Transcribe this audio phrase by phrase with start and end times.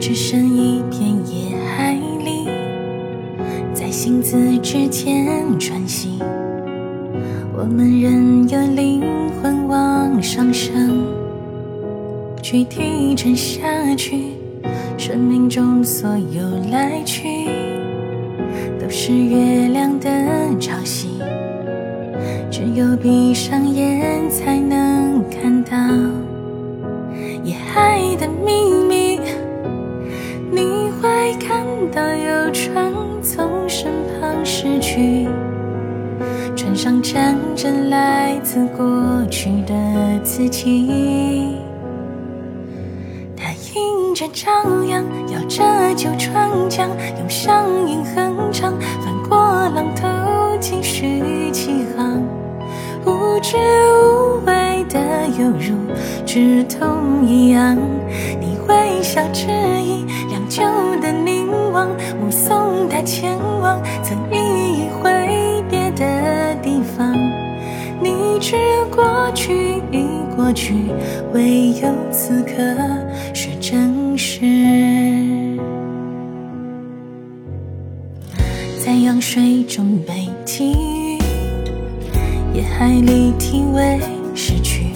[0.00, 1.92] 只剩一片野海
[2.24, 2.48] 里，
[3.74, 5.28] 在星子之间
[5.58, 6.18] 穿行。
[7.54, 9.02] 我们仍有灵
[9.42, 11.04] 魂往上升，
[12.42, 14.22] 去提沉下去。
[14.96, 16.42] 生命中所有
[16.72, 17.46] 来去，
[18.80, 20.08] 都是月亮的
[20.58, 21.08] 潮汐。
[22.50, 23.99] 只有闭上眼，
[31.92, 33.90] 看到有船从身
[34.20, 35.26] 旁驶去，
[36.54, 38.86] 船上站着来自过
[39.28, 39.74] 去的
[40.22, 41.56] 自己。
[43.36, 44.50] 他迎着朝
[44.84, 45.64] 阳，摇着
[45.96, 49.36] 旧船桨，用乡音哼唱，翻过
[49.74, 50.06] 浪头，
[50.60, 52.22] 继续起航。
[53.04, 55.00] 无知无畏的，
[55.36, 55.74] 犹如
[56.24, 57.76] 稚童一样。
[58.40, 60.04] 你微笑致意，
[60.50, 60.64] 久
[61.00, 61.88] 的凝望，
[62.20, 67.16] 目送他前往曾一一挥别的地方。
[68.02, 68.56] 你知
[68.90, 70.74] 过去已过去，
[71.32, 72.52] 唯有此刻
[73.32, 74.40] 是真实。
[78.84, 81.18] 在羊水中被寄予，
[82.52, 84.00] 野海里体味
[84.34, 84.86] 失去，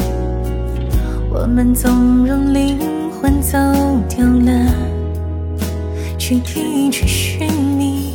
[1.32, 2.76] 我们纵容灵
[3.22, 3.56] 魂走
[4.08, 4.74] 丢了，
[6.42, 8.14] 去寻觅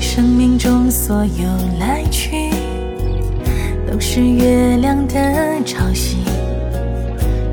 [0.00, 1.44] 生命中所有
[1.78, 2.50] 来去，
[3.90, 5.14] 都是月亮的
[5.64, 6.16] 潮汐。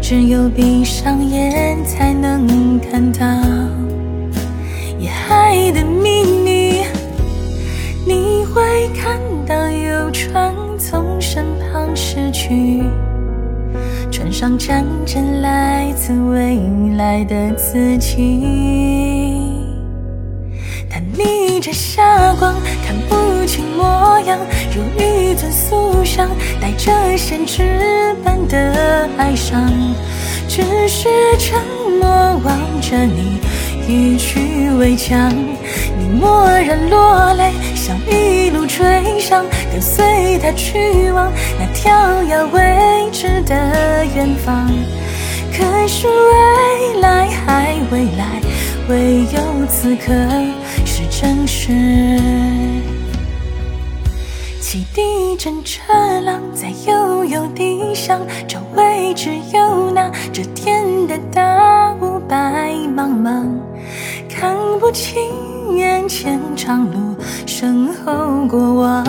[0.02, 3.26] 只有闭上眼，才能看到
[5.00, 6.84] 夜海的秘密。
[8.08, 12.82] 你会看到有船从身旁驶去，
[14.10, 16.58] 船上站着来自未
[16.98, 19.09] 来的自己。
[20.90, 22.54] 他逆着霞光，
[22.86, 24.38] 看不清模样，
[24.76, 26.30] 如一尊塑像，
[26.62, 29.72] 带着先知般的哀伤。
[30.48, 31.08] 只是
[31.38, 31.60] 沉
[32.00, 32.10] 默
[32.44, 33.40] 望着你，
[33.88, 44.68] 一曲围墙，你默然落泪，像一路追上，跟随他去往那迢遥未知的远方。
[45.56, 48.42] 可是未来还未来，
[48.90, 50.12] 唯有此刻
[50.84, 51.68] 是真实。
[54.60, 63.46] 汽笛阵车浪，在悠悠地上，周围只有那遮天的大雾白茫茫，
[64.40, 65.22] 看不清
[65.76, 67.14] 眼前长路，
[67.46, 69.04] 身后过往。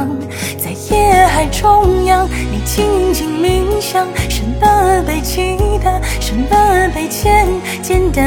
[0.59, 7.47] 在夜海中央，你静静冥想，什么被记得，什么被渐
[7.81, 8.21] 渐的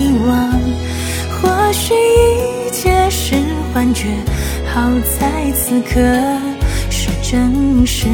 [0.00, 0.50] 遗忘。
[1.42, 3.34] 或许一切是
[3.74, 4.06] 幻觉，
[4.72, 4.80] 好
[5.20, 6.00] 在此刻
[6.88, 8.08] 是真实。